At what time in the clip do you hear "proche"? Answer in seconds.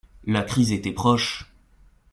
0.93-1.47